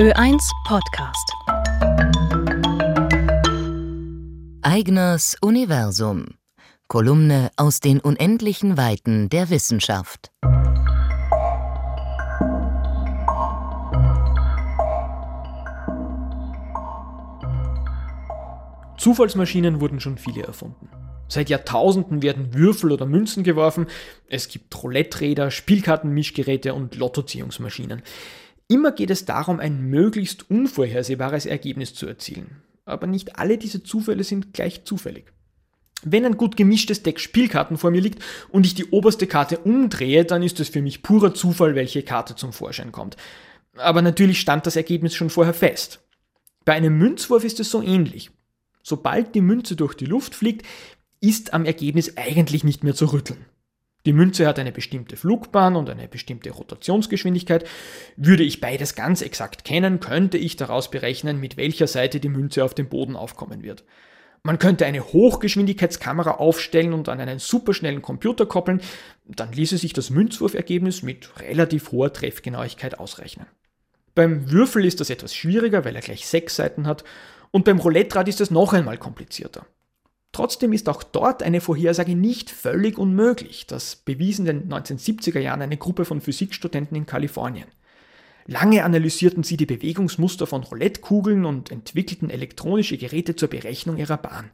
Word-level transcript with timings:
Ö1 0.00 0.40
Podcast. 0.64 1.30
Eigners 4.62 5.36
Universum. 5.42 6.36
Kolumne 6.88 7.50
aus 7.56 7.80
den 7.80 8.00
unendlichen 8.00 8.78
Weiten 8.78 9.28
der 9.28 9.50
Wissenschaft. 9.50 10.32
Zufallsmaschinen 18.96 19.82
wurden 19.82 20.00
schon 20.00 20.16
viele 20.16 20.44
erfunden. 20.44 20.88
Seit 21.28 21.50
Jahrtausenden 21.50 22.22
werden 22.22 22.54
Würfel 22.54 22.92
oder 22.92 23.04
Münzen 23.04 23.44
geworfen. 23.44 23.86
Es 24.28 24.48
gibt 24.48 24.82
Roulette-Räder, 24.82 25.50
Spielkartenmischgeräte 25.50 26.72
und 26.72 26.96
Lottoziehungsmaschinen. 26.96 28.02
Immer 28.70 28.92
geht 28.92 29.10
es 29.10 29.24
darum, 29.24 29.58
ein 29.58 29.90
möglichst 29.90 30.48
unvorhersehbares 30.48 31.44
Ergebnis 31.44 31.92
zu 31.92 32.06
erzielen. 32.06 32.62
Aber 32.84 33.08
nicht 33.08 33.36
alle 33.36 33.58
diese 33.58 33.82
Zufälle 33.82 34.22
sind 34.22 34.54
gleich 34.54 34.84
zufällig. 34.84 35.24
Wenn 36.04 36.24
ein 36.24 36.36
gut 36.36 36.56
gemischtes 36.56 37.02
Deck 37.02 37.18
Spielkarten 37.18 37.78
vor 37.78 37.90
mir 37.90 38.00
liegt 38.00 38.22
und 38.48 38.64
ich 38.64 38.76
die 38.76 38.86
oberste 38.90 39.26
Karte 39.26 39.58
umdrehe, 39.58 40.24
dann 40.24 40.44
ist 40.44 40.60
es 40.60 40.68
für 40.68 40.82
mich 40.82 41.02
purer 41.02 41.34
Zufall, 41.34 41.74
welche 41.74 42.04
Karte 42.04 42.36
zum 42.36 42.52
Vorschein 42.52 42.92
kommt. 42.92 43.16
Aber 43.74 44.02
natürlich 44.02 44.38
stand 44.38 44.66
das 44.66 44.76
Ergebnis 44.76 45.16
schon 45.16 45.30
vorher 45.30 45.54
fest. 45.54 46.00
Bei 46.64 46.74
einem 46.74 46.96
Münzwurf 46.96 47.42
ist 47.42 47.58
es 47.58 47.72
so 47.72 47.82
ähnlich. 47.82 48.30
Sobald 48.84 49.34
die 49.34 49.40
Münze 49.40 49.74
durch 49.74 49.94
die 49.94 50.06
Luft 50.06 50.36
fliegt, 50.36 50.64
ist 51.20 51.54
am 51.54 51.64
Ergebnis 51.64 52.16
eigentlich 52.16 52.62
nicht 52.62 52.84
mehr 52.84 52.94
zu 52.94 53.06
rütteln. 53.06 53.44
Die 54.06 54.12
Münze 54.14 54.46
hat 54.46 54.58
eine 54.58 54.72
bestimmte 54.72 55.16
Flugbahn 55.16 55.76
und 55.76 55.90
eine 55.90 56.08
bestimmte 56.08 56.50
Rotationsgeschwindigkeit. 56.50 57.66
Würde 58.16 58.44
ich 58.44 58.60
beides 58.60 58.94
ganz 58.94 59.20
exakt 59.20 59.64
kennen, 59.64 60.00
könnte 60.00 60.38
ich 60.38 60.56
daraus 60.56 60.90
berechnen, 60.90 61.38
mit 61.38 61.56
welcher 61.56 61.86
Seite 61.86 62.18
die 62.18 62.30
Münze 62.30 62.64
auf 62.64 62.74
dem 62.74 62.88
Boden 62.88 63.14
aufkommen 63.14 63.62
wird. 63.62 63.84
Man 64.42 64.58
könnte 64.58 64.86
eine 64.86 65.04
Hochgeschwindigkeitskamera 65.04 66.32
aufstellen 66.32 66.94
und 66.94 67.10
an 67.10 67.20
einen 67.20 67.38
superschnellen 67.38 68.00
Computer 68.00 68.46
koppeln, 68.46 68.80
dann 69.26 69.52
ließe 69.52 69.76
sich 69.76 69.92
das 69.92 70.08
Münzwurfergebnis 70.08 71.02
mit 71.02 71.38
relativ 71.40 71.92
hoher 71.92 72.12
Treffgenauigkeit 72.12 72.98
ausrechnen. 72.98 73.46
Beim 74.14 74.50
Würfel 74.50 74.86
ist 74.86 75.00
das 75.00 75.10
etwas 75.10 75.34
schwieriger, 75.34 75.84
weil 75.84 75.94
er 75.94 76.00
gleich 76.00 76.26
sechs 76.26 76.56
Seiten 76.56 76.86
hat, 76.86 77.04
und 77.50 77.64
beim 77.64 77.80
Roulette-Rad 77.80 78.28
ist 78.28 78.40
es 78.40 78.50
noch 78.50 78.72
einmal 78.72 78.96
komplizierter. 78.96 79.66
Trotzdem 80.32 80.72
ist 80.72 80.88
auch 80.88 81.02
dort 81.02 81.42
eine 81.42 81.60
Vorhersage 81.60 82.14
nicht 82.14 82.50
völlig 82.50 82.98
unmöglich. 82.98 83.66
Das 83.66 83.96
bewies 83.96 84.38
in 84.38 84.44
den 84.44 84.68
1970er 84.68 85.40
Jahren 85.40 85.62
eine 85.62 85.76
Gruppe 85.76 86.04
von 86.04 86.20
Physikstudenten 86.20 86.96
in 86.96 87.06
Kalifornien. 87.06 87.66
Lange 88.46 88.84
analysierten 88.84 89.42
sie 89.42 89.56
die 89.56 89.66
Bewegungsmuster 89.66 90.46
von 90.46 90.62
Roulettekugeln 90.62 91.44
und 91.44 91.70
entwickelten 91.70 92.30
elektronische 92.30 92.96
Geräte 92.96 93.36
zur 93.36 93.48
Berechnung 93.48 93.96
ihrer 93.96 94.16
Bahn. 94.16 94.50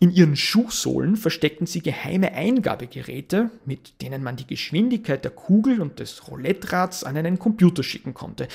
In 0.00 0.12
ihren 0.12 0.36
Schuhsohlen 0.36 1.16
versteckten 1.16 1.66
sie 1.66 1.80
geheime 1.80 2.32
Eingabegeräte, 2.32 3.50
mit 3.64 4.00
denen 4.00 4.22
man 4.22 4.36
die 4.36 4.46
Geschwindigkeit 4.46 5.24
der 5.24 5.32
Kugel 5.32 5.80
und 5.80 5.98
des 5.98 6.28
Roulette-Rads 6.28 7.02
an 7.02 7.16
einen 7.16 7.38
Computer 7.38 7.82
schicken 7.82 8.14
konnte. 8.14 8.46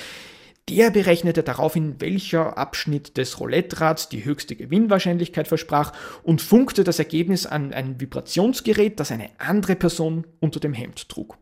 Der 0.70 0.92
berechnete 0.92 1.44
daraufhin, 1.44 2.00
welcher 2.00 2.58
Abschnitt 2.58 3.18
des 3.18 3.40
Roulette-Rads 3.40 4.08
die 4.08 4.24
höchste 4.24 4.56
Gewinnwahrscheinlichkeit 4.56 5.48
versprach 5.48 5.92
und 6.24 6.42
funkte 6.42 6.86
das 6.86 7.00
Ergebnis 7.00 7.46
an 7.46 7.74
ein 7.74 8.00
Vibrationsgerät, 8.00 9.00
das 9.00 9.12
eine 9.12 9.30
andere 9.40 9.76
Person 9.76 10.26
unter 10.40 10.62
dem 10.62 10.74
Hemd 10.74 11.10
trug. 11.10 11.38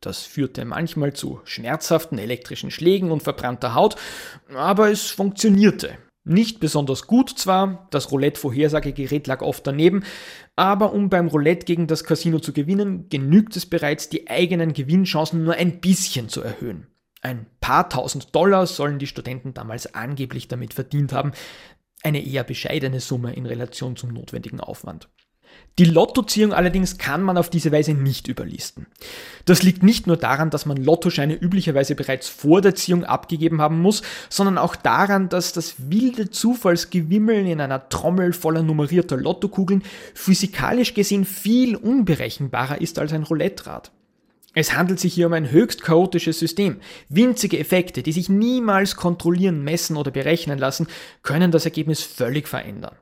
Das 0.00 0.22
führte 0.22 0.64
manchmal 0.66 1.14
zu 1.14 1.40
schmerzhaften 1.44 2.18
elektrischen 2.18 2.70
Schlägen 2.70 3.10
und 3.10 3.22
verbrannter 3.22 3.74
Haut, 3.74 3.96
aber 4.54 4.90
es 4.90 5.10
funktionierte. 5.10 5.96
Nicht 6.24 6.60
besonders 6.60 7.06
gut 7.06 7.30
zwar, 7.30 7.88
das 7.90 8.12
Roulette-Vorhersagegerät 8.12 9.26
lag 9.26 9.42
oft 9.42 9.66
daneben, 9.66 10.04
aber 10.56 10.92
um 10.92 11.08
beim 11.08 11.26
Roulette 11.26 11.64
gegen 11.64 11.86
das 11.86 12.04
Casino 12.04 12.38
zu 12.38 12.52
gewinnen, 12.52 13.08
genügt 13.08 13.56
es 13.56 13.66
bereits, 13.66 14.08
die 14.08 14.28
eigenen 14.28 14.72
Gewinnchancen 14.72 15.42
nur 15.42 15.54
ein 15.54 15.80
bisschen 15.80 16.28
zu 16.28 16.42
erhöhen. 16.42 16.86
Ein 17.22 17.46
paar 17.60 17.88
tausend 17.88 18.34
Dollar 18.34 18.66
sollen 18.66 18.98
die 18.98 19.06
Studenten 19.06 19.54
damals 19.54 19.94
angeblich 19.94 20.48
damit 20.48 20.74
verdient 20.74 21.12
haben, 21.12 21.32
eine 22.02 22.24
eher 22.26 22.42
bescheidene 22.42 22.98
Summe 22.98 23.32
in 23.34 23.46
Relation 23.46 23.96
zum 23.96 24.12
notwendigen 24.12 24.58
Aufwand. 24.58 25.08
Die 25.78 25.84
Lottoziehung 25.84 26.52
allerdings 26.52 26.98
kann 26.98 27.22
man 27.22 27.38
auf 27.38 27.48
diese 27.48 27.70
Weise 27.70 27.94
nicht 27.94 28.26
überlisten. 28.26 28.86
Das 29.44 29.62
liegt 29.62 29.82
nicht 29.82 30.06
nur 30.06 30.16
daran, 30.16 30.50
dass 30.50 30.66
man 30.66 30.76
Lottoscheine 30.76 31.34
üblicherweise 31.34 31.94
bereits 31.94 32.28
vor 32.28 32.60
der 32.60 32.74
Ziehung 32.74 33.04
abgegeben 33.04 33.60
haben 33.60 33.80
muss, 33.80 34.02
sondern 34.28 34.58
auch 34.58 34.74
daran, 34.74 35.28
dass 35.28 35.52
das 35.52 35.90
wilde 35.90 36.30
Zufallsgewimmeln 36.30 37.46
in 37.46 37.60
einer 37.60 37.88
Trommel 37.88 38.32
voller 38.32 38.62
nummerierter 38.62 39.16
Lottokugeln 39.16 39.82
physikalisch 40.14 40.94
gesehen 40.94 41.24
viel 41.24 41.76
unberechenbarer 41.76 42.80
ist 42.80 42.98
als 42.98 43.12
ein 43.12 43.22
Roulette-Rad. 43.22 43.92
Es 44.54 44.74
handelt 44.76 45.00
sich 45.00 45.14
hier 45.14 45.26
um 45.26 45.32
ein 45.32 45.50
höchst 45.50 45.82
chaotisches 45.82 46.38
System. 46.38 46.80
Winzige 47.08 47.58
Effekte, 47.58 48.02
die 48.02 48.12
sich 48.12 48.28
niemals 48.28 48.96
kontrollieren, 48.96 49.64
messen 49.64 49.96
oder 49.96 50.10
berechnen 50.10 50.58
lassen, 50.58 50.88
können 51.22 51.50
das 51.50 51.64
Ergebnis 51.64 52.02
völlig 52.02 52.48
verändern. 52.48 52.96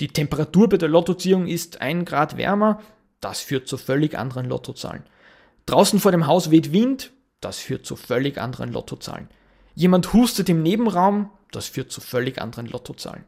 Die 0.00 0.08
Temperatur 0.08 0.68
bei 0.68 0.78
der 0.78 0.88
Lottoziehung 0.88 1.46
ist 1.46 1.80
ein 1.80 2.04
Grad 2.04 2.36
wärmer, 2.36 2.80
das 3.20 3.40
führt 3.40 3.68
zu 3.68 3.76
völlig 3.76 4.18
anderen 4.18 4.46
Lottozahlen. 4.46 5.04
Draußen 5.66 6.00
vor 6.00 6.10
dem 6.10 6.26
Haus 6.26 6.50
weht 6.50 6.72
Wind, 6.72 7.12
das 7.40 7.58
führt 7.58 7.86
zu 7.86 7.96
völlig 7.96 8.38
anderen 8.38 8.72
Lottozahlen. 8.72 9.28
Jemand 9.74 10.12
hustet 10.12 10.48
im 10.48 10.62
Nebenraum, 10.62 11.30
das 11.52 11.66
führt 11.66 11.92
zu 11.92 12.00
völlig 12.00 12.40
anderen 12.40 12.66
Lottozahlen. 12.66 13.24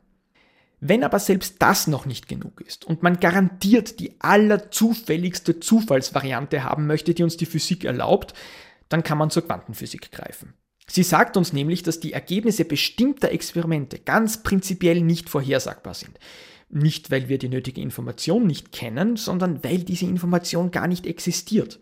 Wenn 0.84 1.04
aber 1.04 1.20
selbst 1.20 1.62
das 1.62 1.86
noch 1.86 2.06
nicht 2.06 2.26
genug 2.26 2.60
ist 2.60 2.84
und 2.84 3.04
man 3.04 3.20
garantiert 3.20 4.00
die 4.00 4.20
allerzufälligste 4.20 5.60
Zufallsvariante 5.60 6.64
haben 6.64 6.88
möchte, 6.88 7.14
die 7.14 7.22
uns 7.22 7.36
die 7.36 7.46
Physik 7.46 7.84
erlaubt, 7.84 8.34
dann 8.88 9.04
kann 9.04 9.16
man 9.16 9.30
zur 9.30 9.46
Quantenphysik 9.46 10.10
greifen. 10.10 10.54
Sie 10.88 11.04
sagt 11.04 11.36
uns 11.36 11.52
nämlich, 11.52 11.84
dass 11.84 12.00
die 12.00 12.12
Ergebnisse 12.12 12.64
bestimmter 12.64 13.30
Experimente 13.30 14.00
ganz 14.00 14.42
prinzipiell 14.42 15.02
nicht 15.02 15.30
vorhersagbar 15.30 15.94
sind. 15.94 16.18
Nicht, 16.68 17.12
weil 17.12 17.28
wir 17.28 17.38
die 17.38 17.48
nötige 17.48 17.80
Information 17.80 18.44
nicht 18.44 18.72
kennen, 18.72 19.14
sondern 19.14 19.62
weil 19.62 19.84
diese 19.84 20.06
Information 20.06 20.72
gar 20.72 20.88
nicht 20.88 21.06
existiert. 21.06 21.78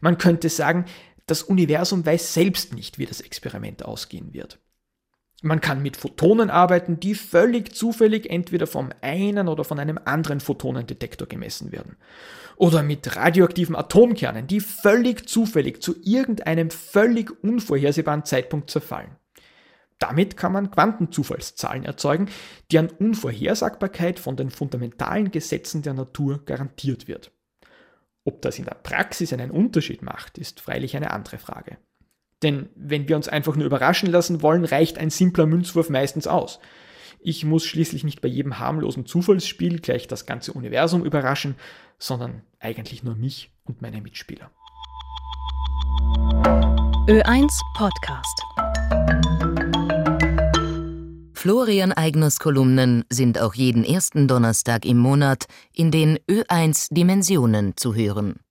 Man 0.00 0.16
könnte 0.16 0.48
sagen, 0.48 0.84
das 1.26 1.42
Universum 1.42 2.06
weiß 2.06 2.34
selbst 2.34 2.72
nicht, 2.72 3.00
wie 3.00 3.06
das 3.06 3.20
Experiment 3.20 3.84
ausgehen 3.84 4.32
wird. 4.32 4.60
Man 5.44 5.60
kann 5.60 5.82
mit 5.82 5.98
Photonen 5.98 6.48
arbeiten, 6.48 6.98
die 7.00 7.14
völlig 7.14 7.76
zufällig 7.76 8.30
entweder 8.30 8.66
vom 8.66 8.88
einen 9.02 9.46
oder 9.46 9.62
von 9.62 9.78
einem 9.78 10.00
anderen 10.02 10.40
Photonendetektor 10.40 11.28
gemessen 11.28 11.70
werden. 11.70 11.98
Oder 12.56 12.82
mit 12.82 13.14
radioaktiven 13.14 13.76
Atomkernen, 13.76 14.46
die 14.46 14.60
völlig 14.60 15.28
zufällig 15.28 15.82
zu 15.82 15.96
irgendeinem 16.02 16.70
völlig 16.70 17.44
unvorhersehbaren 17.44 18.24
Zeitpunkt 18.24 18.70
zerfallen. 18.70 19.16
Damit 19.98 20.38
kann 20.38 20.52
man 20.52 20.70
Quantenzufallszahlen 20.70 21.84
erzeugen, 21.84 22.30
an 22.74 22.88
Unvorhersagbarkeit 22.88 24.18
von 24.18 24.36
den 24.36 24.48
fundamentalen 24.48 25.30
Gesetzen 25.30 25.82
der 25.82 25.92
Natur 25.92 26.42
garantiert 26.46 27.06
wird. 27.06 27.32
Ob 28.24 28.40
das 28.40 28.58
in 28.58 28.64
der 28.64 28.76
Praxis 28.82 29.34
einen 29.34 29.50
Unterschied 29.50 30.00
macht, 30.00 30.38
ist 30.38 30.60
freilich 30.62 30.96
eine 30.96 31.10
andere 31.10 31.36
Frage. 31.36 31.76
Denn 32.44 32.68
wenn 32.76 33.08
wir 33.08 33.16
uns 33.16 33.26
einfach 33.26 33.56
nur 33.56 33.64
überraschen 33.64 34.10
lassen 34.10 34.42
wollen, 34.42 34.66
reicht 34.66 34.98
ein 34.98 35.08
simpler 35.08 35.46
Münzwurf 35.46 35.88
meistens 35.88 36.26
aus. 36.26 36.60
Ich 37.20 37.42
muss 37.42 37.64
schließlich 37.64 38.04
nicht 38.04 38.20
bei 38.20 38.28
jedem 38.28 38.58
harmlosen 38.58 39.06
Zufallsspiel 39.06 39.80
gleich 39.80 40.08
das 40.08 40.26
ganze 40.26 40.52
Universum 40.52 41.06
überraschen, 41.06 41.54
sondern 41.98 42.42
eigentlich 42.60 43.02
nur 43.02 43.14
mich 43.14 43.50
und 43.64 43.80
meine 43.80 44.02
Mitspieler. 44.02 44.50
Ö1 47.08 47.60
Podcast. 47.78 48.42
Florian 51.32 51.92
Eigners 51.92 52.38
Kolumnen 52.38 53.04
sind 53.08 53.40
auch 53.40 53.54
jeden 53.54 53.84
ersten 53.84 54.28
Donnerstag 54.28 54.84
im 54.84 54.98
Monat 54.98 55.46
in 55.72 55.90
den 55.90 56.18
Ö1 56.28 56.88
Dimensionen 56.92 57.74
zu 57.76 57.94
hören. 57.94 58.43